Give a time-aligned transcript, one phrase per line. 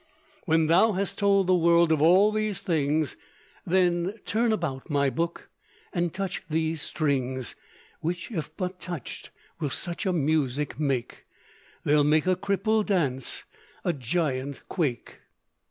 [0.45, 3.15] "When thou hast told the world of all these things,
[3.67, 5.51] Then turn about, my Book,
[5.93, 7.53] and touch these strings,
[7.99, 9.29] Which, if but touched,
[9.59, 11.27] will such a music make,
[11.83, 13.43] They'll make a cripple dance,
[13.85, 15.19] a giant quake."